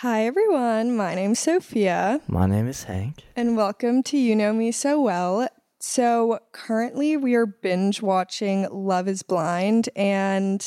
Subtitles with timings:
[0.00, 0.96] Hi, everyone.
[0.96, 3.22] My name's Sophia, My name is Hank.
[3.36, 5.46] and welcome to You Know Me So Well.
[5.78, 10.64] So, currently, we are binge watching Love is Blind, and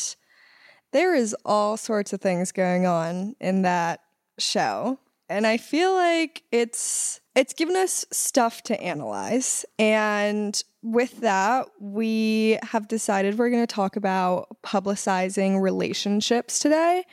[0.91, 4.01] there is all sorts of things going on in that
[4.37, 4.99] show.
[5.27, 9.65] And I feel like it's it's given us stuff to analyze.
[9.79, 17.05] And with that, we have decided we're going to talk about publicizing relationships today.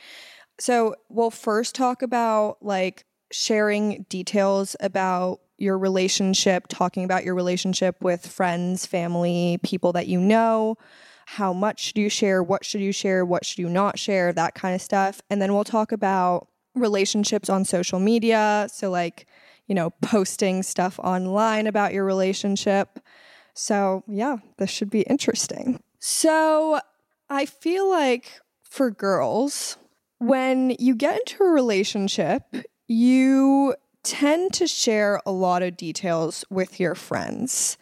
[0.61, 7.95] So we'll first talk about like sharing details about your relationship, talking about your relationship
[7.99, 10.77] with friends, family, people that you know.
[11.25, 12.43] How much should you share?
[12.43, 13.25] What should you share?
[13.25, 14.31] What should you not share?
[14.33, 15.19] That kind of stuff.
[15.31, 18.67] And then we'll talk about relationships on social media.
[18.71, 19.25] So, like,
[19.65, 22.99] you know, posting stuff online about your relationship.
[23.55, 25.81] So, yeah, this should be interesting.
[25.97, 26.81] So,
[27.31, 29.77] I feel like for girls,
[30.21, 32.43] when you get into a relationship,
[32.87, 37.75] you tend to share a lot of details with your friends.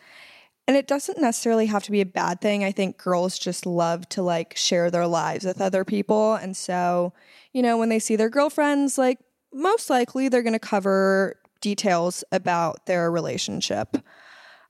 [0.65, 2.63] And it doesn't necessarily have to be a bad thing.
[2.63, 6.35] I think girls just love to like share their lives with other people.
[6.35, 7.11] And so,
[7.51, 9.19] you know, when they see their girlfriends, like
[9.53, 13.97] most likely they're going to cover details about their relationship.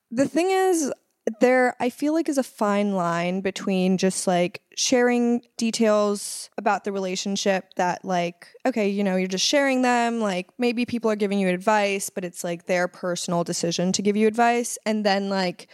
[0.09, 0.91] The thing is,
[1.39, 6.91] there I feel like is a fine line between just like sharing details about the
[6.91, 11.39] relationship that like okay, you know, you're just sharing them, like maybe people are giving
[11.39, 15.67] you advice, but it's like their personal decision to give you advice and then like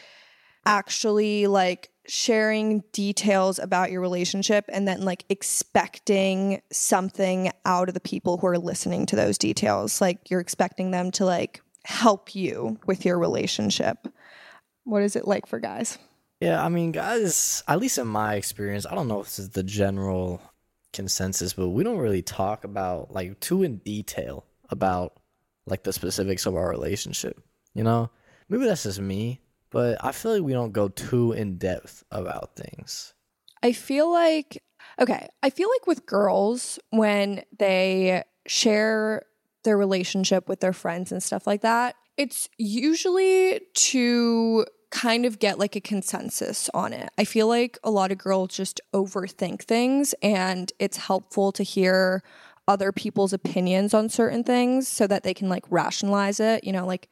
[0.65, 7.99] actually like sharing details about your relationship and then like expecting something out of the
[7.99, 10.01] people who are listening to those details.
[10.01, 14.07] Like you're expecting them to like help you with your relationship.
[14.85, 15.97] What is it like for guys?
[16.39, 19.49] Yeah, I mean, guys, at least in my experience, I don't know if this is
[19.49, 20.41] the general
[20.93, 25.13] consensus, but we don't really talk about like too in detail about
[25.65, 27.41] like the specifics of our relationship.
[27.73, 28.09] You know,
[28.49, 32.55] maybe that's just me, but I feel like we don't go too in depth about
[32.55, 33.13] things.
[33.63, 34.63] I feel like,
[34.99, 39.23] okay, I feel like with girls, when they share
[39.63, 45.59] their relationship with their friends and stuff like that, it's usually to kind of get
[45.59, 47.09] like a consensus on it.
[47.17, 52.23] I feel like a lot of girls just overthink things, and it's helpful to hear
[52.67, 56.63] other people's opinions on certain things so that they can like rationalize it.
[56.63, 57.09] You know, like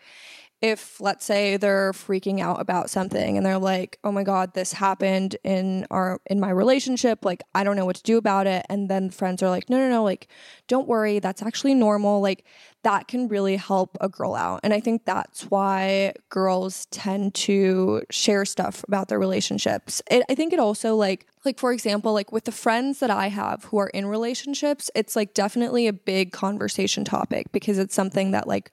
[0.63, 4.71] if let's say they're freaking out about something and they're like oh my god this
[4.71, 7.25] happened in our in my relationship.
[7.25, 8.65] Like i don't know what to do about it.
[8.69, 10.29] And then friends are like no no no like
[10.69, 11.19] don't worry.
[11.19, 12.21] That's actually normal.
[12.21, 12.45] Like
[12.83, 14.61] that can really help a girl out.
[14.63, 20.01] And i think that's why girls tend to share stuff about their relationships.
[20.09, 23.27] It, i think it also like like for example like with the friends that i
[23.27, 28.31] have who are in relationships it's like definitely a big conversation topic because it's something
[28.31, 28.71] that like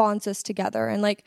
[0.00, 0.88] bonds us together.
[0.88, 1.26] And like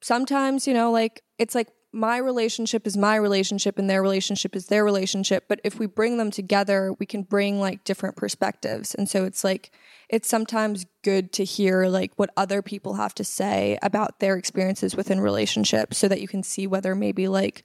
[0.00, 4.68] sometimes, you know, like it's like my relationship is my relationship and their relationship is
[4.68, 5.44] their relationship.
[5.46, 8.94] But if we bring them together, we can bring like different perspectives.
[8.94, 9.72] And so it's like,
[10.08, 14.96] it's sometimes good to hear like what other people have to say about their experiences
[14.96, 17.62] within relationships so that you can see whether maybe like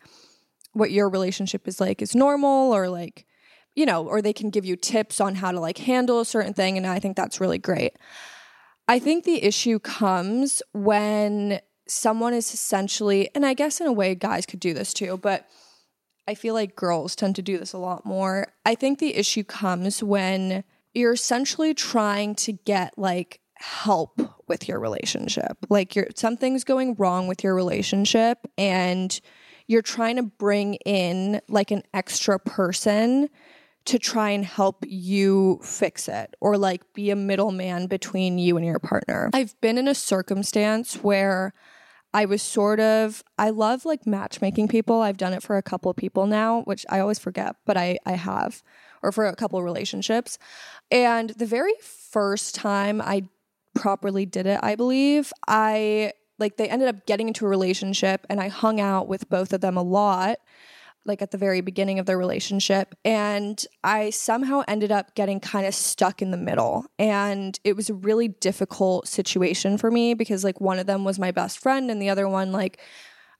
[0.73, 3.25] what your relationship is like is normal or like,
[3.75, 6.53] you know, or they can give you tips on how to like handle a certain
[6.53, 6.75] thing.
[6.75, 7.93] And I think that's really great.
[8.89, 14.15] I think the issue comes when someone is essentially, and I guess in a way,
[14.15, 15.47] guys could do this too, but
[16.27, 18.51] I feel like girls tend to do this a lot more.
[18.65, 20.63] I think the issue comes when
[20.95, 25.57] you're essentially trying to get like help with your relationship.
[25.69, 29.19] Like you're something's going wrong with your relationship and
[29.67, 33.29] you're trying to bring in like an extra person
[33.89, 38.63] to try and help you fix it or like be a middleman between you and
[38.63, 39.31] your partner.
[39.33, 41.55] I've been in a circumstance where
[42.13, 45.01] I was sort of I love like matchmaking people.
[45.01, 48.11] I've done it for a couple people now, which I always forget, but I I
[48.11, 48.61] have
[49.01, 50.37] or for a couple relationships.
[50.91, 53.23] And the very first time I
[53.73, 58.39] properly did it, I believe, I like they ended up getting into a relationship and
[58.39, 60.37] I hung out with both of them a lot
[61.05, 62.93] like at the very beginning of their relationship.
[63.03, 66.85] And I somehow ended up getting kind of stuck in the middle.
[66.97, 71.17] And it was a really difficult situation for me because, like, one of them was
[71.17, 72.79] my best friend, and the other one, like,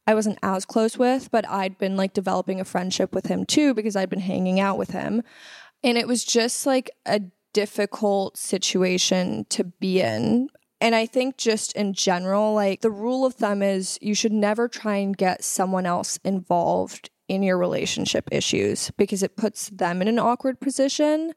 [0.09, 3.75] I wasn't as close with, but I'd been like developing a friendship with him too
[3.75, 5.21] because I'd been hanging out with him.
[5.83, 7.21] And it was just like a
[7.53, 10.49] difficult situation to be in.
[10.81, 14.67] And I think just in general, like the rule of thumb is you should never
[14.67, 20.07] try and get someone else involved in your relationship issues because it puts them in
[20.07, 21.33] an awkward position.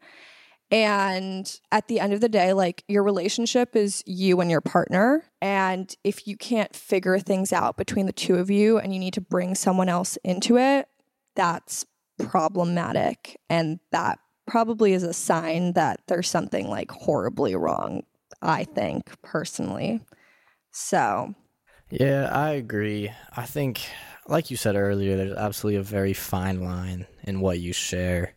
[0.71, 5.23] And at the end of the day, like your relationship is you and your partner.
[5.43, 9.13] And if you can't figure things out between the two of you and you need
[9.15, 10.89] to bring someone else into it,
[11.37, 11.85] that's
[12.19, 13.39] problematic.
[13.51, 18.05] And that probably is a sign that there's something like horribly wrong,
[18.41, 20.01] I think, personally.
[20.71, 21.35] So,
[21.91, 23.13] Yeah, I agree.
[23.37, 23.83] I think,
[24.27, 28.35] like you said earlier, there's absolutely a very fine line in what you share.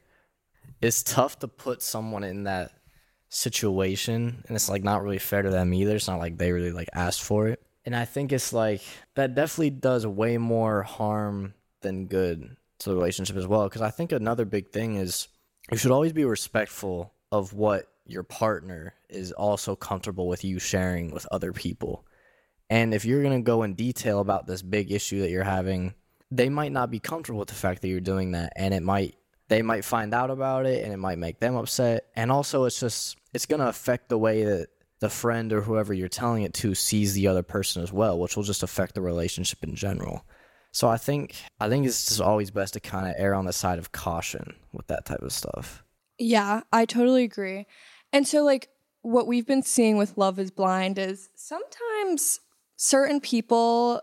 [0.81, 2.71] It's tough to put someone in that
[3.29, 5.95] situation, and it's like not really fair to them either.
[5.95, 7.61] It's not like they really like asked for it.
[7.85, 8.81] And I think it's like
[9.15, 13.65] that definitely does way more harm than good to the relationship as well.
[13.65, 15.27] Because I think another big thing is
[15.71, 21.11] you should always be respectful of what your partner is also comfortable with you sharing
[21.11, 22.05] with other people.
[22.69, 25.93] And if you're going to go in detail about this big issue that you're having,
[26.31, 29.15] they might not be comfortable with the fact that you're doing that and it might
[29.47, 32.07] they might find out about it and it might make them upset.
[32.15, 34.69] And also it's just it's going to affect the way that
[34.99, 38.35] the friend or whoever you're telling it to sees the other person as well, which
[38.35, 40.25] will just affect the relationship in general.
[40.71, 43.53] So I think I think it's just always best to kind of err on the
[43.53, 45.83] side of caution with that type of stuff.
[46.17, 47.67] Yeah, I totally agree.
[48.11, 48.69] And so, like,
[49.01, 52.39] what we've been seeing with Love is Blind is sometimes
[52.77, 54.01] certain people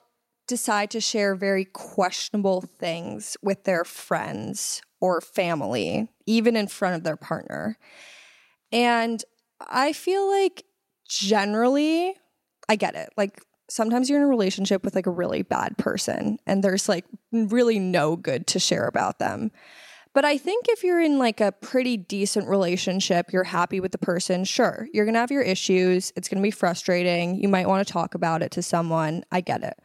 [0.49, 7.05] decide to share very questionable things with their friends or family, even in front of
[7.05, 7.79] their partner.
[8.71, 9.23] And
[9.61, 10.65] I feel like
[11.09, 12.15] generally,
[12.69, 13.11] I get it.
[13.17, 13.41] Like,
[13.73, 17.79] sometimes you're in a relationship with like a really bad person and there's like really
[17.79, 19.51] no good to share about them.
[20.15, 23.99] But I think if you're in like a pretty decent relationship, you're happy with the
[23.99, 26.13] person, sure, you're going to have your issues.
[26.17, 27.41] It's going to be frustrating.
[27.41, 29.25] You might want to talk about it to someone.
[29.33, 29.79] I get it.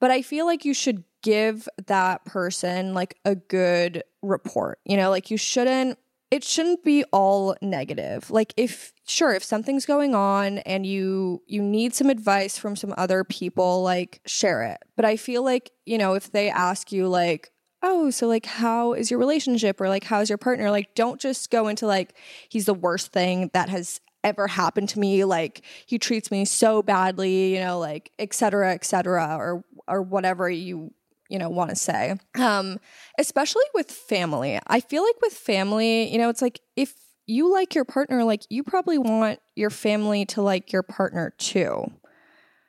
[0.00, 4.80] But I feel like you should give that person like a good report.
[4.84, 5.98] You know, like you shouldn't
[6.32, 8.30] it shouldn't be all negative.
[8.30, 12.94] Like if sure, if something's going on and you you need some advice from some
[12.96, 14.78] other people, like share it.
[14.96, 18.92] But I feel like, you know, if they ask you like, "Oh, so like how
[18.92, 20.70] is your relationship?" or like how's your partner?
[20.70, 22.14] Like don't just go into like
[22.48, 26.82] he's the worst thing that has ever happened to me like he treats me so
[26.82, 30.92] badly you know like et cetera et cetera or or whatever you
[31.28, 32.78] you know want to say um
[33.18, 36.94] especially with family i feel like with family you know it's like if
[37.26, 41.84] you like your partner like you probably want your family to like your partner too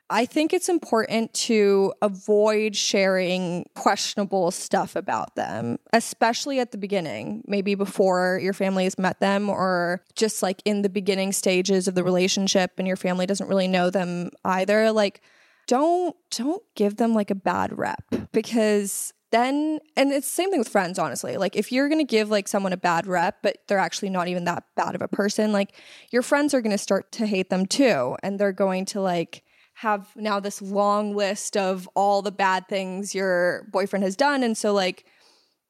[0.09, 7.43] i think it's important to avoid sharing questionable stuff about them especially at the beginning
[7.47, 11.95] maybe before your family has met them or just like in the beginning stages of
[11.95, 14.91] the relationship and your family doesn't really know them either.
[14.91, 15.21] Like
[15.67, 20.59] don't don't give them like a bad rep because then and it's the same thing
[20.59, 21.37] with friends honestly.
[21.37, 24.27] Like if you're going to give like someone a bad rep but they're actually not
[24.27, 25.73] even that bad of a person like
[26.11, 29.42] your friends are going to start to hate them too and they're going to like
[29.83, 34.57] have now this long list of all the bad things your boyfriend has done and
[34.57, 35.05] so like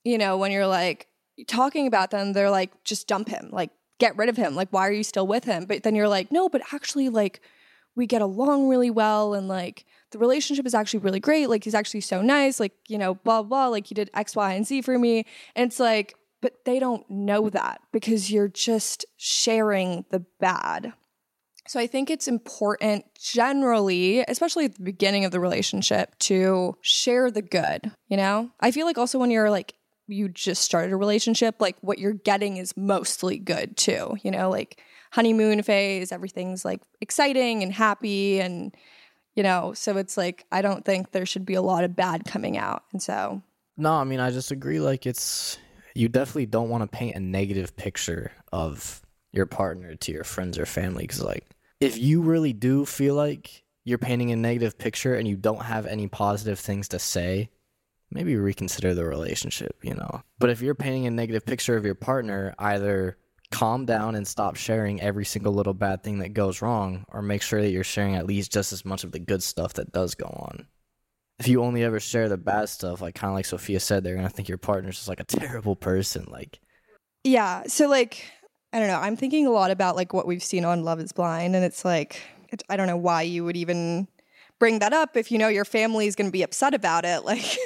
[0.03, 1.07] you know when you're like
[1.47, 4.87] talking about them they're like just dump him like get rid of him like why
[4.87, 7.41] are you still with him but then you're like no but actually like
[7.95, 11.47] we get along really well and like the relationship is actually really great.
[11.47, 12.59] Like he's actually so nice.
[12.59, 15.25] Like, you know, blah, blah, like he did X, Y, and Z for me.
[15.55, 20.93] And it's like, but they don't know that because you're just sharing the bad.
[21.73, 27.31] So I think it's important generally, especially at the beginning of the relationship, to share
[27.31, 28.51] the good, you know?
[28.59, 29.73] I feel like also when you're like,
[30.05, 34.51] you just started a relationship, like what you're getting is mostly good too, you know?
[34.51, 34.81] Like,
[35.13, 38.77] honeymoon phase, everything's like exciting and happy and
[39.33, 42.25] you know, so it's like I don't think there should be a lot of bad
[42.25, 42.83] coming out.
[42.91, 43.41] And so
[43.77, 45.57] No, I mean I just agree like it's
[45.95, 49.01] you definitely don't want to paint a negative picture of
[49.31, 51.47] your partner to your friends or family cuz like
[51.83, 55.85] if you really do feel like you're painting a negative picture and you don't have
[55.85, 57.49] any positive things to say,
[58.09, 60.21] maybe reconsider the relationship, you know.
[60.39, 63.17] But if you're painting a negative picture of your partner, either
[63.51, 67.41] calm down and stop sharing every single little bad thing that goes wrong, or make
[67.41, 70.15] sure that you're sharing at least just as much of the good stuff that does
[70.15, 70.65] go on.
[71.39, 74.15] If you only ever share the bad stuff, like kind of like Sophia said, they're
[74.15, 76.27] gonna think your partner's just like a terrible person.
[76.31, 76.59] Like,
[77.25, 77.63] yeah.
[77.67, 78.23] So like,
[78.73, 78.99] I don't know.
[78.99, 81.85] I'm thinking a lot about like what we've seen on Love Is Blind, and it's
[81.85, 82.21] like
[82.67, 84.07] I don't know why you would even
[84.59, 87.23] bring that up if you know your family is gonna be upset about it.
[87.33, 87.57] Like,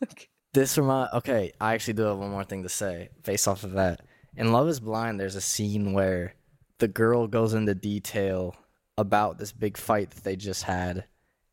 [0.00, 1.10] like this remind.
[1.14, 4.00] Okay, I actually do have one more thing to say based off of that.
[4.36, 6.34] In Love Is Blind, there's a scene where
[6.78, 8.54] the girl goes into detail
[8.98, 11.04] about this big fight that they just had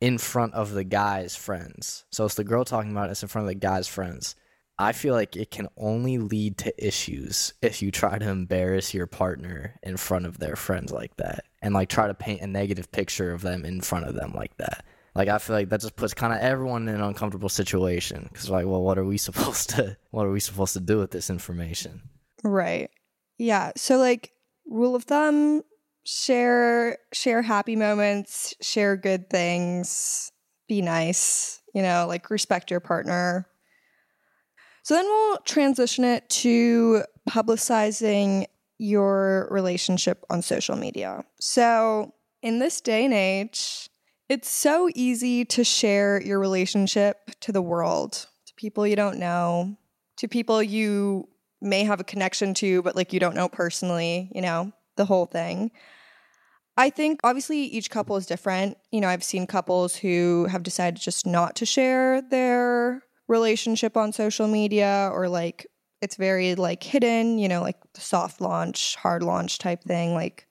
[0.02, 2.04] in front of the guy's friends.
[2.12, 4.36] So it's the girl talking about it, it's in front of the guy's friends.
[4.80, 9.06] I feel like it can only lead to issues if you try to embarrass your
[9.06, 12.92] partner in front of their friends like that and like try to paint a negative
[12.92, 14.84] picture of them in front of them like that.
[15.16, 18.50] Like I feel like that just puts kind of everyone in an uncomfortable situation cuz
[18.50, 21.30] like well what are we supposed to what are we supposed to do with this
[21.30, 22.02] information?
[22.44, 22.90] Right.
[23.38, 23.74] Yeah.
[23.76, 24.32] So like
[24.66, 25.64] rule of thumb
[26.04, 30.32] share share happy moments, share good things,
[30.68, 33.48] be nice, you know, like respect your partner.
[34.84, 38.46] So then we'll transition it to publicizing
[38.78, 41.24] your relationship on social media.
[41.40, 43.90] So in this day and age,
[44.28, 49.78] it's so easy to share your relationship to the world, to people you don't know,
[50.18, 51.30] to people you
[51.62, 55.26] may have a connection to, but like you don't know personally, you know, the whole
[55.26, 55.72] thing.
[56.76, 58.78] I think obviously each couple is different.
[58.92, 64.12] You know, I've seen couples who have decided just not to share their relationship on
[64.12, 65.68] social media or like
[66.02, 70.48] it's very like hidden, you know, like soft launch, hard launch type thing, like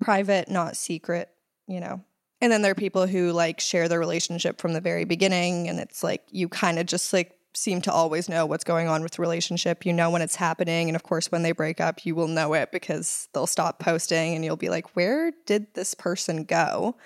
[0.00, 1.28] private, not secret,
[1.66, 2.00] you know.
[2.40, 5.78] And then there are people who like share their relationship from the very beginning and
[5.78, 9.12] it's like you kind of just like seem to always know what's going on with
[9.12, 9.84] the relationship.
[9.84, 12.54] You know when it's happening and of course when they break up, you will know
[12.54, 16.96] it because they'll stop posting and you'll be like, "Where did this person go?"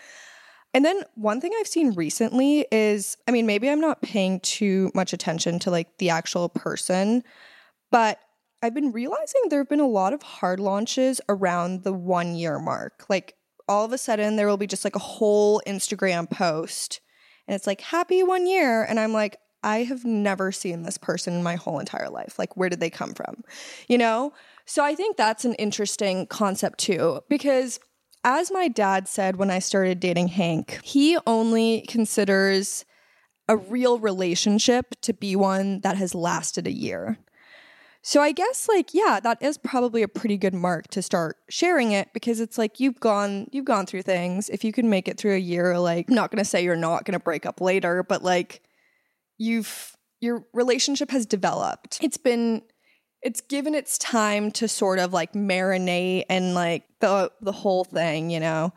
[0.77, 4.91] And then one thing I've seen recently is I mean, maybe I'm not paying too
[4.95, 7.25] much attention to like the actual person,
[7.91, 8.21] but
[8.63, 12.59] I've been realizing there have been a lot of hard launches around the one year
[12.59, 13.07] mark.
[13.09, 17.01] Like all of a sudden, there will be just like a whole Instagram post
[17.49, 18.85] and it's like, happy one year.
[18.85, 22.39] And I'm like, I have never seen this person in my whole entire life.
[22.39, 23.45] Like, where did they come from?
[23.89, 24.35] You know?
[24.67, 27.81] So I think that's an interesting concept too, because
[28.27, 32.85] as my dad said when I started dating Hank, he only considers
[33.49, 37.19] a real relationship to be one that has lasted a year.
[38.03, 41.93] So I guess like yeah, that is probably a pretty good mark to start sharing
[41.93, 44.49] it because it's like you've gone you've gone through things.
[44.49, 46.75] If you can make it through a year, like I'm not going to say you're
[46.75, 48.61] not going to break up later, but like
[49.39, 51.99] you've your relationship has developed.
[52.03, 52.63] It's been
[53.23, 58.31] it's given its time to sort of like marinate and like the the whole thing,
[58.31, 58.73] you know.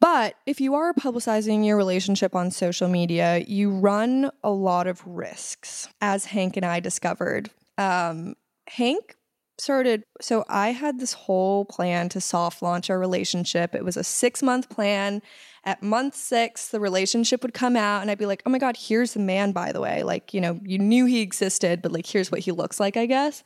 [0.00, 5.02] But if you are publicizing your relationship on social media, you run a lot of
[5.06, 7.50] risks, as Hank and I discovered.
[7.78, 8.34] Um,
[8.68, 9.16] Hank
[9.58, 13.74] started, so I had this whole plan to soft launch our relationship.
[13.74, 15.22] It was a six month plan.
[15.64, 18.76] At month six, the relationship would come out, and I'd be like, oh my God,
[18.78, 20.02] here's the man, by the way.
[20.02, 23.06] Like, you know, you knew he existed, but like, here's what he looks like, I
[23.06, 23.42] guess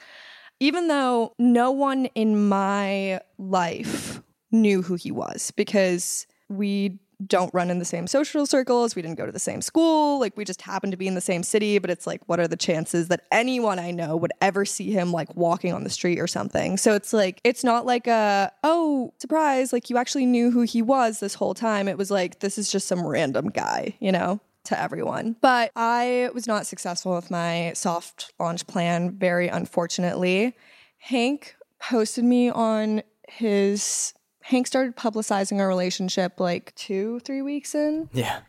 [0.61, 7.71] even though no one in my life knew who he was because we don't run
[7.71, 8.95] in the same social circles.
[8.95, 10.21] We didn't go to the same school.
[10.21, 12.47] Like we just happened to be in the same city, but it's like, what are
[12.49, 16.21] the chances that anyone I know would ever see him like walking on the street
[16.21, 16.77] or something?
[16.77, 20.81] So it's like, it's not like a, oh, surprise, like you actually knew who he
[20.81, 21.89] was this whole time.
[21.89, 24.41] It was like, this is just some random guy, you know?
[24.65, 25.35] to everyone.
[25.41, 30.55] But I was not successful with my soft launch plan, very unfortunately.
[30.99, 34.13] Hank posted me on his.
[34.49, 38.09] Hank started publicizing our relationship like two, three weeks in.
[38.15, 38.41] Yeah.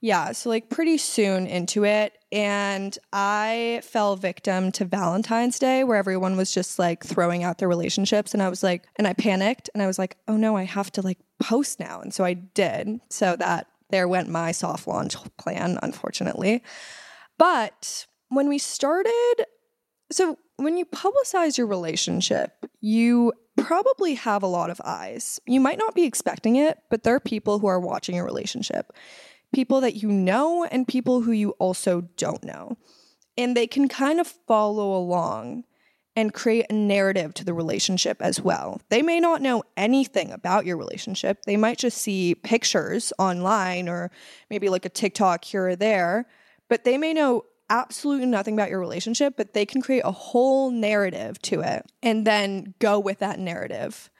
[0.00, 2.12] Yeah, so like pretty soon into it.
[2.30, 7.66] And I fell victim to Valentine's Day where everyone was just like throwing out their
[7.66, 8.34] relationships.
[8.34, 10.92] And I was like, and I panicked and I was like, oh no, I have
[10.92, 12.00] to like post now.
[12.00, 13.00] And so I did.
[13.10, 16.62] So that there went my soft launch plan, unfortunately.
[17.36, 19.34] But when we started,
[20.12, 25.40] so when you publicize your relationship, you probably have a lot of eyes.
[25.46, 28.92] You might not be expecting it, but there are people who are watching your relationship.
[29.52, 32.76] People that you know and people who you also don't know.
[33.36, 35.64] And they can kind of follow along
[36.16, 38.80] and create a narrative to the relationship as well.
[38.88, 41.42] They may not know anything about your relationship.
[41.44, 44.10] They might just see pictures online or
[44.50, 46.26] maybe like a TikTok here or there,
[46.68, 50.70] but they may know absolutely nothing about your relationship, but they can create a whole
[50.70, 54.10] narrative to it and then go with that narrative.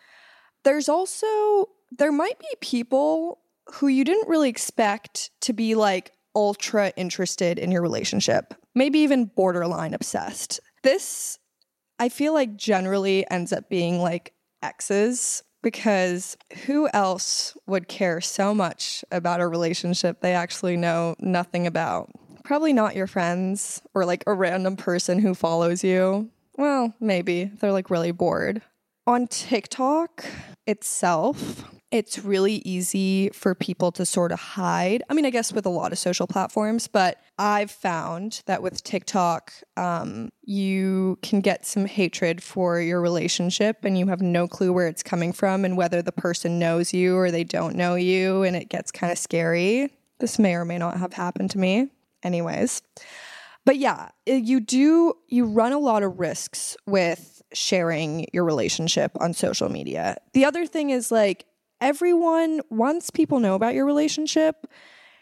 [0.65, 3.41] There's also, there might be people
[3.75, 9.27] who you didn't really expect to be like ultra interested in your relationship, maybe even
[9.27, 10.61] borderline obsessed.
[10.83, 11.39] This
[11.99, 16.37] I feel like generally ends up being like exes because
[16.67, 22.11] who else would care so much about a relationship they actually know nothing about?
[22.49, 26.31] Probably not your friends or like a random person who follows you.
[26.57, 28.63] Well, maybe they're like really bored.
[29.07, 30.25] On TikTok
[30.67, 35.03] itself, it's really easy for people to sort of hide.
[35.11, 38.83] I mean, I guess with a lot of social platforms, but I've found that with
[38.83, 44.73] TikTok, um, you can get some hatred for your relationship and you have no clue
[44.73, 48.43] where it's coming from and whether the person knows you or they don't know you.
[48.43, 49.93] And it gets kind of scary.
[50.19, 51.91] This may or may not have happened to me,
[52.23, 52.83] anyways.
[53.65, 59.35] But yeah, you do, you run a lot of risks with sharing your relationship on
[59.35, 60.17] social media.
[60.33, 61.45] The other thing is like,
[61.81, 64.67] everyone once people know about your relationship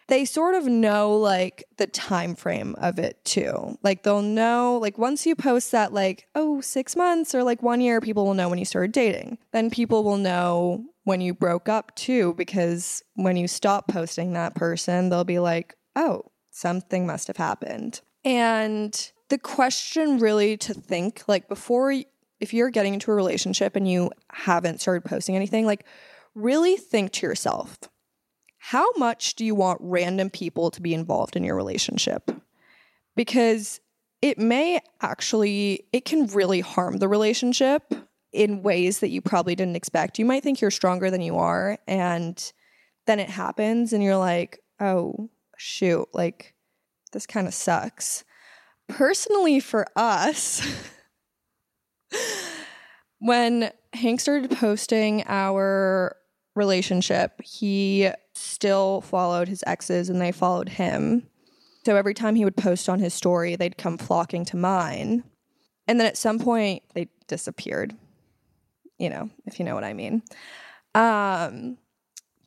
[0.09, 4.99] they sort of know like the time frame of it too like they'll know like
[4.99, 8.49] once you post that like oh six months or like one year people will know
[8.49, 13.37] when you started dating then people will know when you broke up too because when
[13.37, 16.23] you stop posting that person they'll be like oh
[16.57, 21.93] something must have happened and the question really to think like before
[22.41, 25.85] if you're getting into a relationship and you haven't started posting anything like
[26.35, 27.79] really think to yourself
[28.71, 32.33] how much do you want random people to be involved in your relationship?
[33.15, 33.81] Because
[34.21, 37.95] it may actually, it can really harm the relationship
[38.33, 40.19] in ways that you probably didn't expect.
[40.19, 42.53] You might think you're stronger than you are, and
[43.07, 46.55] then it happens, and you're like, oh, shoot, like
[47.13, 48.25] this kind of sucks.
[48.89, 50.63] Personally, for us,
[53.19, 56.17] when Hank started posting our
[56.55, 61.27] relationship, he still followed his exes and they followed him.
[61.85, 65.23] So every time he would post on his story, they'd come flocking to mine.
[65.87, 67.95] And then at some point, they disappeared.
[68.99, 70.23] You know, if you know what I mean.
[70.95, 71.77] Um,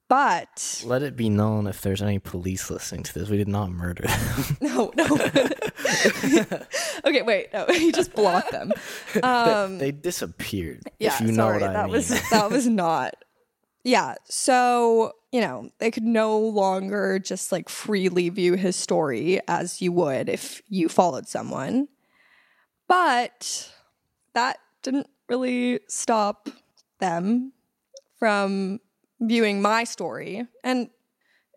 [0.10, 3.72] but let it be known if there's any police listening to this, we did not
[3.72, 4.58] murder them.
[4.62, 5.06] no, no.
[7.06, 8.74] okay, wait, no, he just blocked them.
[9.24, 10.84] Um, they, they disappeared.
[11.00, 11.92] Yeah, if you sorry, know what I that mean.
[11.94, 13.16] was that was not
[13.84, 14.16] yeah.
[14.26, 19.92] So, you know, they could no longer just like freely view his story as you
[19.94, 21.88] would if you followed someone.
[22.88, 23.72] But
[24.34, 26.50] that didn't really stop
[27.00, 27.54] them
[28.18, 28.80] from
[29.22, 30.90] viewing my story and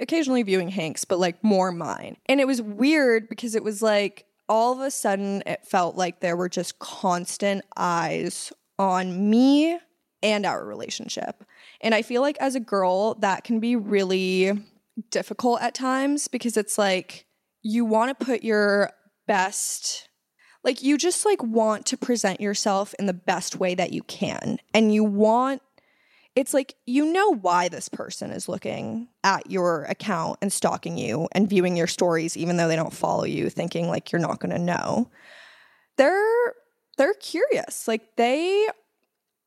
[0.01, 2.17] occasionally viewing Hank's, but like more mine.
[2.27, 6.21] And it was weird because it was like all of a sudden it felt like
[6.21, 9.79] there were just constant eyes on me
[10.23, 11.45] and our relationship.
[11.81, 14.53] And I feel like as a girl, that can be really
[15.11, 17.27] difficult at times because it's like
[17.63, 18.91] you want to put your
[19.27, 20.09] best
[20.65, 24.59] like you just like want to present yourself in the best way that you can
[24.75, 25.63] and you want
[26.35, 31.29] it's like you know why this person is looking at your account and stalking you
[31.33, 34.55] and viewing your stories even though they don't follow you thinking like you're not going
[34.55, 35.11] to know
[35.97, 36.55] they're
[36.97, 38.67] they're curious like they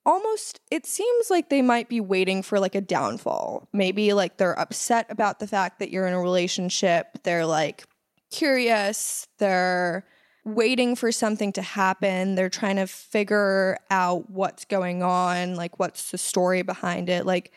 [0.05, 3.67] almost it seems like they might be waiting for like a downfall.
[3.73, 7.23] Maybe like they're upset about the fact that you're in a relationship.
[7.23, 7.85] They're like
[8.31, 9.27] curious.
[9.39, 10.05] They're
[10.45, 12.35] waiting for something to happen.
[12.35, 17.25] They're trying to figure out what's going on, like what's the story behind it.
[17.25, 17.51] Like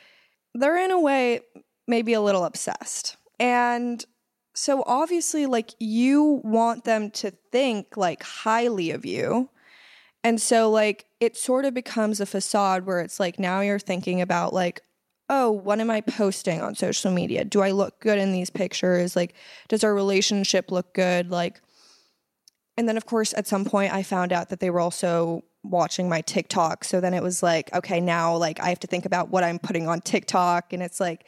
[0.54, 1.40] they're in a way
[1.86, 3.16] maybe a little obsessed.
[3.38, 4.04] And
[4.54, 9.50] so obviously like you want them to think like highly of you
[10.24, 14.20] and so, like, it sort of becomes a facade where it's like now you're thinking
[14.20, 14.82] about, like,
[15.30, 17.44] oh, what am I posting on social media?
[17.44, 19.14] Do I look good in these pictures?
[19.14, 19.34] Like,
[19.68, 21.30] does our relationship look good?
[21.30, 21.60] Like,
[22.78, 26.08] and then, of course, at some point, I found out that they were also watching
[26.08, 26.84] my TikTok.
[26.84, 29.58] So then it was like, okay, now, like, I have to think about what I'm
[29.58, 30.72] putting on TikTok.
[30.72, 31.26] And it's like,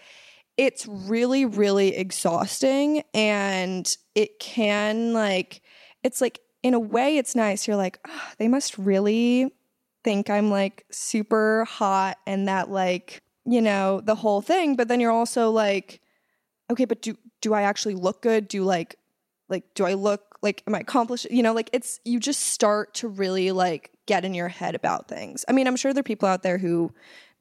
[0.57, 3.03] it's really, really exhausting.
[3.13, 5.61] And it can, like,
[6.05, 7.67] it's like in a way, it's nice.
[7.67, 9.53] You're like, oh, they must really
[10.05, 14.77] think I'm like super hot and that like, you know, the whole thing.
[14.77, 16.01] But then you're also like,
[16.71, 18.47] okay, but do do I actually look good?
[18.47, 18.97] Do like
[19.49, 21.31] like do I look like am I accomplished?
[21.31, 25.09] You know, like it's you just start to really like get in your head about
[25.09, 25.45] things.
[25.49, 26.93] I mean, I'm sure there are people out there who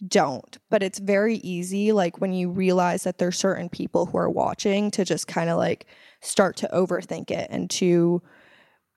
[0.08, 4.30] don't, but it's very easy like when you realize that there's certain people who are
[4.30, 5.86] watching to just kind of like
[6.22, 8.22] start to overthink it and to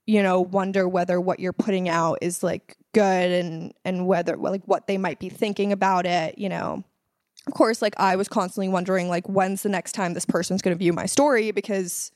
[0.07, 4.63] you know wonder whether what you're putting out is like good and and whether like
[4.67, 6.83] what they might be thinking about it you know
[7.47, 10.75] of course like i was constantly wondering like when's the next time this person's going
[10.75, 12.11] to view my story because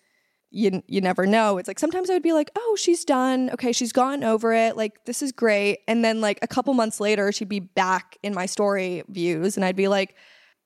[0.57, 1.59] you you never know.
[1.59, 3.51] It's like sometimes i would be like oh she's done.
[3.51, 4.77] Okay she's gone over it.
[4.77, 5.81] Like this is great.
[5.87, 9.65] And then like a couple months later she'd be back in my story views and
[9.65, 10.15] i'd be like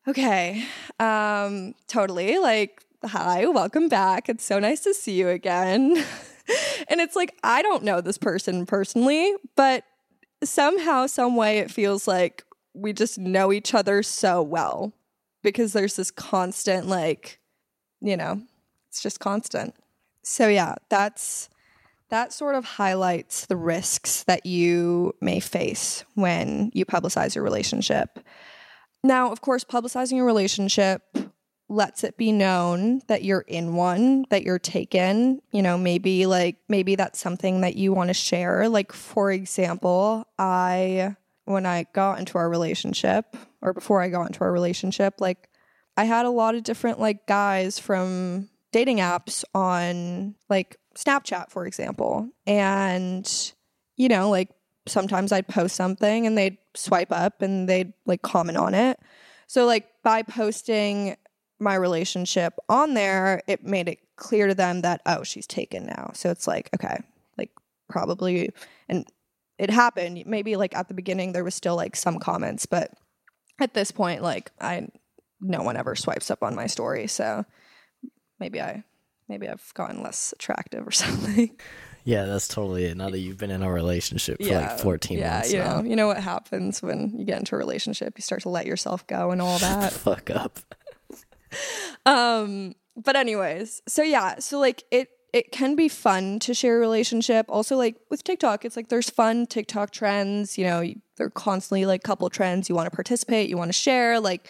[0.08, 0.64] okay
[1.00, 2.38] um totally.
[2.38, 4.28] Like hi welcome back.
[4.28, 6.02] It's so nice to see you again.
[6.88, 9.84] And it's like, I don't know this person personally, but
[10.42, 12.42] somehow, some way, it feels like
[12.74, 14.92] we just know each other so well.
[15.42, 17.38] because there's this constant like
[18.00, 18.42] you know
[18.90, 19.74] it's just constant.
[20.22, 21.48] So yeah that's
[22.08, 28.18] that sort of highlights the risks that you may face when you publicize your relationship.
[29.04, 31.02] Now of course publicizing your relationship
[31.68, 36.56] lets it be known that you're in one that you're taken you know maybe like
[36.68, 38.68] maybe that's something that you want to share.
[38.68, 44.40] Like for example i when i got into our relationship or before i got into
[44.40, 45.48] our relationship like
[45.96, 51.66] I had a lot of different like guys from dating apps on like Snapchat, for
[51.66, 52.28] example.
[52.46, 53.52] And,
[53.96, 54.50] you know, like
[54.86, 58.98] sometimes I'd post something and they'd swipe up and they'd like comment on it.
[59.46, 61.16] So, like, by posting
[61.58, 66.12] my relationship on there, it made it clear to them that, oh, she's taken now.
[66.14, 66.98] So it's like, okay,
[67.36, 67.50] like
[67.88, 68.50] probably,
[68.88, 69.06] and
[69.58, 70.22] it happened.
[70.24, 72.92] Maybe like at the beginning, there was still like some comments, but
[73.60, 74.88] at this point, like, I,
[75.40, 77.06] no one ever swipes up on my story.
[77.06, 77.44] So
[78.40, 78.84] maybe I
[79.28, 81.56] maybe I've gotten less attractive or something.
[82.04, 82.96] Yeah, that's totally it.
[82.96, 85.52] Now that you've been in a relationship for yeah, like 14 yeah, months.
[85.52, 85.80] You now.
[85.80, 88.14] know, you know what happens when you get into a relationship?
[88.16, 89.92] You start to let yourself go and all that.
[89.92, 90.58] Fuck up.
[92.06, 96.80] um, but anyways, so yeah, so like it it can be fun to share a
[96.80, 97.46] relationship.
[97.48, 100.58] Also, like with TikTok, it's like there's fun TikTok trends.
[100.58, 102.68] You know, they're constantly like couple trends.
[102.68, 104.20] You want to participate, you want to share.
[104.20, 104.48] Like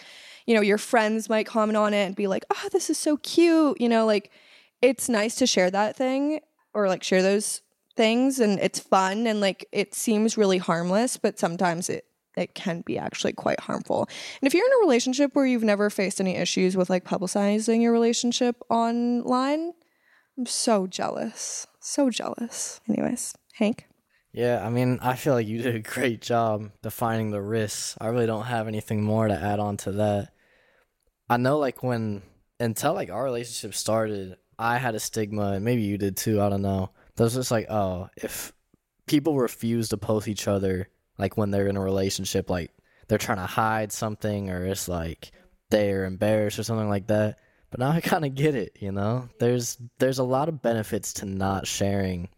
[0.50, 3.16] you know, your friends might comment on it and be like, oh, this is so
[3.18, 3.80] cute.
[3.80, 4.32] You know, like
[4.82, 6.40] it's nice to share that thing
[6.74, 7.60] or like share those
[7.96, 12.04] things and it's fun and like it seems really harmless, but sometimes it
[12.36, 14.08] it can be actually quite harmful.
[14.42, 17.80] And if you're in a relationship where you've never faced any issues with like publicizing
[17.80, 19.72] your relationship online,
[20.36, 21.68] I'm so jealous.
[21.78, 22.80] So jealous.
[22.88, 23.86] Anyways, Hank.
[24.32, 27.96] Yeah, I mean, I feel like you did a great job defining the risks.
[28.00, 30.32] I really don't have anything more to add on to that.
[31.30, 32.22] I know like when
[32.58, 36.42] until like our relationship started, I had a stigma, and maybe you did too.
[36.42, 36.90] I don't know.
[37.14, 38.52] But was just like, oh, if
[39.06, 40.88] people refuse to post each other,
[41.18, 42.72] like when they're in a relationship, like
[43.06, 45.30] they're trying to hide something, or it's like
[45.70, 47.38] they're embarrassed or something like that.
[47.70, 48.76] But now I kind of get it.
[48.80, 52.28] You know, there's there's a lot of benefits to not sharing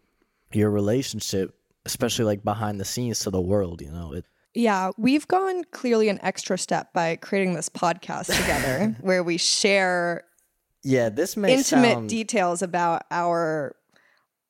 [0.53, 1.55] your relationship,
[1.87, 3.81] especially like behind the scenes to the world.
[3.81, 8.97] You know, it yeah, we've gone clearly an extra step by creating this podcast together
[9.01, 10.25] where we share
[10.85, 13.77] yeah, this may intimate sound, details about our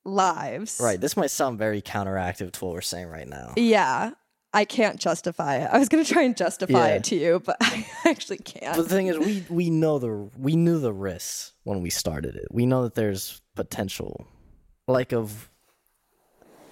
[0.03, 0.79] lives.
[0.81, 3.53] Right, this might sound very counteractive to what we're saying right now.
[3.55, 4.11] Yeah.
[4.55, 5.69] I can't justify it.
[5.71, 6.95] I was going to try and justify yeah.
[6.95, 8.75] it to you, but I actually can't.
[8.75, 12.35] But the thing is we we know the we knew the risks when we started
[12.35, 12.45] it.
[12.51, 14.27] We know that there's potential
[14.87, 15.49] like of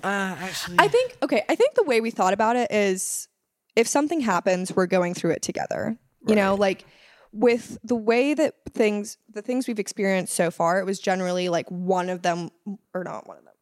[0.04, 1.44] uh, actually, I think okay.
[1.50, 3.28] I think the way we thought about it is,
[3.76, 5.98] if something happens, we're going through it together.
[6.28, 6.86] You know, like
[7.32, 11.70] with the way that things, the things we've experienced so far, it was generally like
[11.70, 12.50] one of them,
[12.94, 13.54] or not one of them,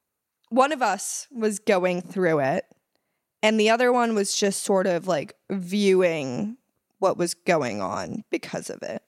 [0.50, 2.66] one of us was going through it,
[3.42, 6.58] and the other one was just sort of like viewing
[7.00, 9.02] what was going on because of it.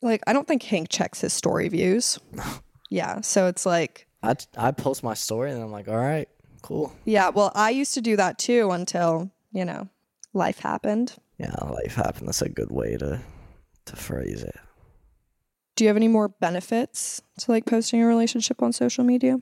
[0.00, 2.18] Like, I don't think Hank checks his story views.
[2.90, 6.28] yeah, so it's like I I post my story and I'm like, all right,
[6.62, 6.92] Cool.
[7.04, 7.28] Yeah.
[7.30, 9.88] Well, I used to do that too until, you know,
[10.32, 11.14] life happened.
[11.38, 12.28] Yeah, life happened.
[12.28, 13.20] That's a good way to
[13.86, 14.56] to phrase it.
[15.74, 19.38] Do you have any more benefits to like posting a relationship on social media?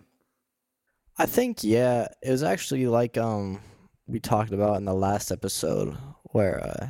[1.19, 3.61] I think yeah, it was actually like um
[4.07, 5.97] we talked about in the last episode
[6.33, 6.89] where uh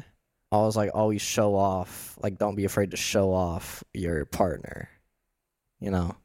[0.53, 4.89] I was like always show off, like don't be afraid to show off your partner.
[5.81, 6.17] You know.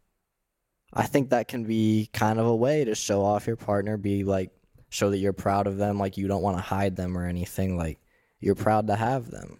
[0.96, 4.24] I think that can be kind of a way to show off your partner, be
[4.24, 4.52] like
[4.90, 7.78] show that you're proud of them, like you don't want to hide them or anything,
[7.78, 8.00] like
[8.40, 9.60] you're proud to have them.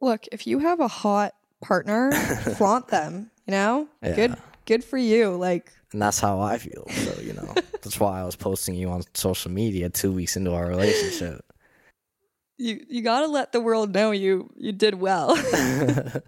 [0.00, 2.12] Look, if you have a hot partner,
[2.56, 3.88] flaunt them, you know?
[4.02, 4.16] Yeah.
[4.16, 5.36] Good good for you.
[5.36, 6.86] Like And that's how I feel.
[6.88, 10.54] So, you know, that's why I was posting you on social media 2 weeks into
[10.54, 11.44] our relationship.
[12.56, 15.36] You you got to let the world know you you did well.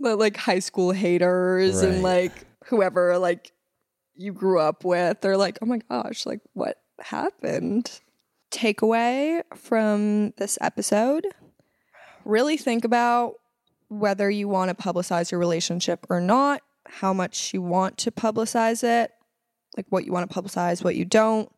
[0.00, 1.92] but like high school haters right.
[1.92, 3.52] and like whoever like
[4.14, 8.00] you grew up with, they're like, oh my gosh, like what happened?
[8.50, 11.26] Takeaway from this episode
[12.24, 13.34] really think about
[13.88, 18.84] whether you want to publicize your relationship or not, how much you want to publicize
[18.84, 19.12] it,
[19.76, 21.50] like what you want to publicize, what you don't.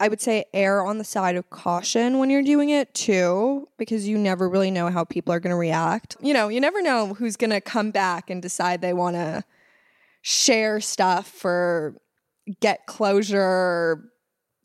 [0.00, 4.06] I would say err on the side of caution when you're doing it too, because
[4.06, 6.16] you never really know how people are going to react.
[6.20, 9.44] You know, you never know who's going to come back and decide they want to
[10.26, 11.94] share stuff or
[12.60, 14.02] get closure,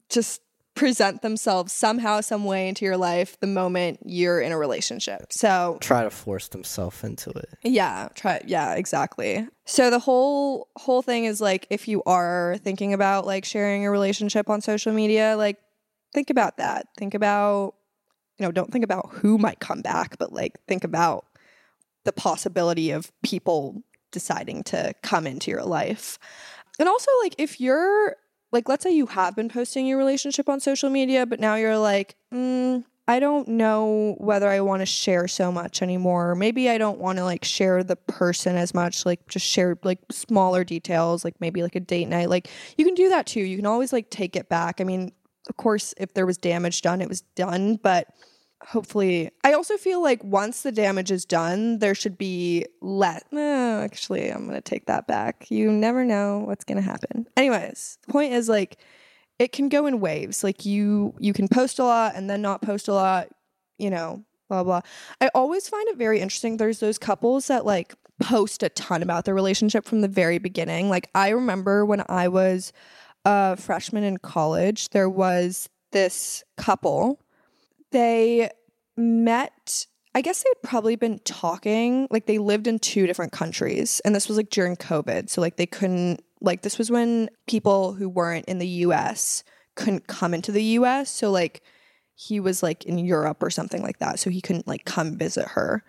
[0.10, 0.40] just
[0.74, 5.34] present themselves somehow, some way into your life the moment you're in a relationship.
[5.34, 7.50] So Try to force themselves into it.
[7.62, 9.46] yeah, try yeah, exactly.
[9.66, 13.92] So the whole whole thing is like if you are thinking about like sharing a
[13.92, 15.58] relationship on social media, like
[16.14, 16.88] think about that.
[16.98, 17.76] Think about
[18.38, 21.26] you know, don't think about who might come back, but like think about
[22.06, 26.20] the possibility of people deciding to come into your life.
[26.80, 28.16] And also like if you're
[28.52, 31.78] like let's say you have been posting your relationship on social media, but now you're
[31.78, 36.36] like, mm, I don't know whether I want to share so much anymore.
[36.36, 39.98] Maybe I don't want to like share the person as much, like just share like
[40.12, 42.30] smaller details, like maybe like a date night.
[42.30, 43.40] Like you can do that too.
[43.42, 44.80] You can always like take it back.
[44.80, 45.12] I mean,
[45.50, 48.08] of course, if there was damage done, it was done, but
[48.62, 53.82] hopefully i also feel like once the damage is done there should be let no
[53.82, 55.50] actually i'm gonna take that back.
[55.50, 57.28] You never know what's gonna happen.
[57.38, 58.78] Anyways the point is like
[59.38, 60.44] it can go in waves.
[60.44, 63.30] Like you you can post a lot and then not post a lot
[63.78, 64.82] you know blah blah.
[65.22, 66.58] I always find it very interesting.
[66.58, 70.90] There's those couples that like post a ton about their relationship from the very beginning.
[70.90, 72.74] Like i remember when i was
[73.26, 77.20] a freshman in college there was this couple
[77.92, 78.50] they
[78.98, 84.16] met I guess they'd probably been talking like they lived in two different countries and
[84.16, 88.10] this was like during COVID so like they couldn't like this was when people who
[88.10, 89.44] weren't in the US
[89.76, 91.62] couldn't come into the US so like
[92.16, 95.48] he was like in Europe or something like that so he couldn't like come visit
[95.50, 95.84] her.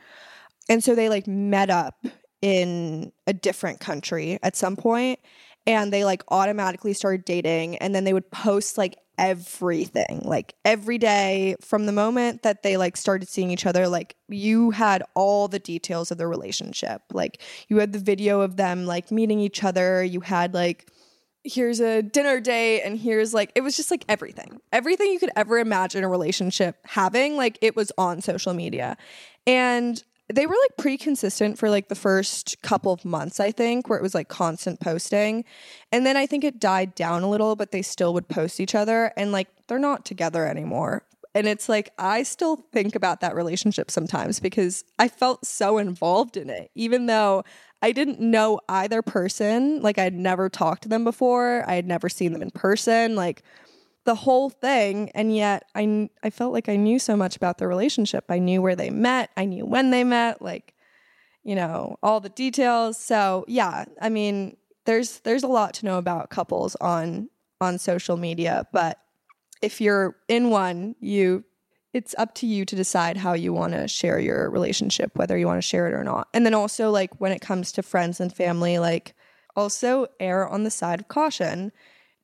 [0.68, 2.06] And so they like met up
[2.40, 5.18] in a different country at some point
[5.70, 10.96] and they like automatically started dating and then they would post like everything like every
[10.96, 15.46] day from the moment that they like started seeing each other like you had all
[15.46, 17.02] the details of the relationship.
[17.12, 20.02] Like you had the video of them like meeting each other.
[20.02, 20.90] You had like
[21.44, 24.60] here's a dinner date and here's like it was just like everything.
[24.72, 28.96] Everything you could ever imagine a relationship having like it was on social media.
[29.46, 33.88] And they were like pretty consistent for like the first couple of months, I think,
[33.88, 35.44] where it was like constant posting.
[35.92, 38.74] And then I think it died down a little, but they still would post each
[38.74, 41.02] other and like they're not together anymore.
[41.34, 46.36] And it's like I still think about that relationship sometimes because I felt so involved
[46.36, 47.44] in it, even though
[47.82, 49.80] I didn't know either person.
[49.80, 53.14] Like I'd never talked to them before, I had never seen them in person.
[53.14, 53.42] Like
[54.04, 57.68] the whole thing and yet I I felt like I knew so much about the
[57.68, 58.24] relationship.
[58.28, 60.74] I knew where they met, I knew when they met, like
[61.42, 62.98] you know, all the details.
[62.98, 67.28] So, yeah, I mean, there's there's a lot to know about couples on
[67.60, 68.98] on social media, but
[69.62, 71.44] if you're in one, you
[71.92, 75.46] it's up to you to decide how you want to share your relationship, whether you
[75.46, 76.28] want to share it or not.
[76.32, 79.14] And then also like when it comes to friends and family, like
[79.56, 81.72] also err on the side of caution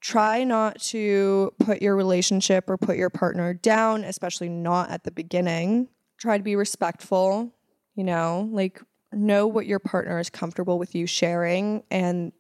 [0.06, 5.10] try not to put your relationship or put your partner down, especially not at the
[5.10, 5.88] beginning.
[6.16, 7.52] Try to be respectful,
[7.96, 8.80] you know, like
[9.12, 12.30] know what your partner is comfortable with you sharing and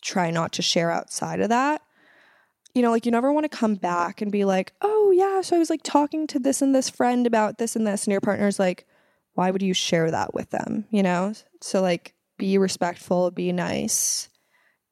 [0.00, 1.82] try not to share outside of that.
[2.72, 5.56] You know, like you never want to come back and be like, oh, yeah, so
[5.56, 8.04] I was like talking to this and this friend about this and this.
[8.04, 8.86] And your partner's like,
[9.34, 10.84] why would you share that with them?
[10.90, 11.32] You know?
[11.62, 14.28] So, like, be respectful, be nice,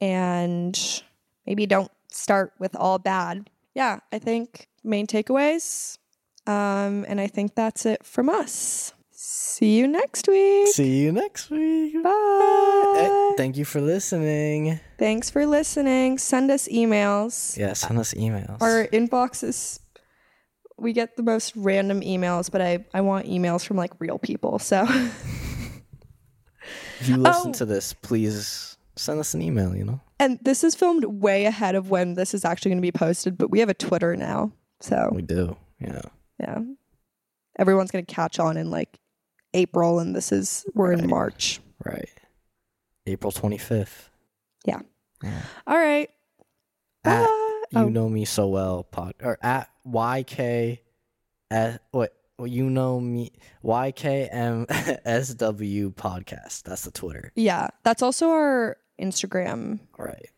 [0.00, 0.76] and
[1.46, 3.50] maybe don't start with all bad.
[3.74, 5.98] Yeah, I think main takeaways.
[6.46, 8.92] Um, and I think that's it from us.
[9.10, 10.68] See you next week.
[10.68, 11.94] See you next week.
[12.02, 12.94] Bye.
[12.98, 14.78] Eh, Thank you for listening.
[14.98, 16.18] Thanks for listening.
[16.18, 17.56] Send us emails.
[17.56, 18.60] Yeah, send us emails.
[18.62, 19.80] Our inbox is
[20.78, 24.58] we get the most random emails, but I, I want emails from like real people.
[24.58, 24.84] So
[27.00, 27.52] if you listen Oh.
[27.54, 30.00] to this, please send us an email, you know?
[30.18, 33.38] And this is filmed way ahead of when this is actually going to be posted,
[33.38, 34.52] but we have a Twitter now.
[34.80, 35.56] So We do.
[35.80, 36.02] Yeah.
[36.38, 36.58] yeah.
[37.58, 38.98] Everyone's going to catch on in like
[39.54, 41.60] April and this is we're in March.
[41.84, 42.08] Right.
[43.06, 44.08] April 25th.
[44.66, 44.80] Yeah.
[45.22, 45.42] Yeah.
[45.66, 46.10] All right.
[47.04, 47.42] At Bye.
[47.72, 47.88] You Oh.
[47.88, 50.78] Know Me So Well pod or at YK
[51.50, 53.32] S what well, you know me
[53.64, 54.66] YKMSW
[55.94, 56.62] podcast.
[56.62, 57.32] That's the Twitter.
[57.34, 59.80] Yeah, that's also our Instagram.
[59.98, 60.30] Right.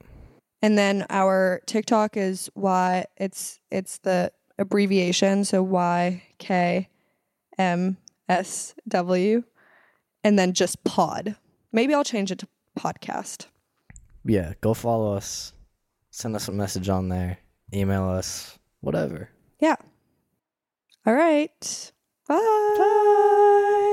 [0.62, 6.88] And then our TikTok is Y it's it's the abbreviation, so Y K
[7.58, 7.96] M
[8.28, 9.44] S W
[10.24, 11.36] and then just pod.
[11.72, 13.46] Maybe I'll change it to podcast.
[14.24, 15.52] Yeah, go follow us.
[16.10, 17.38] Send us a message on there.
[17.72, 18.58] Email us.
[18.80, 19.30] Whatever.
[19.60, 19.76] Yeah.
[21.06, 21.92] All right.
[22.28, 23.84] Bye.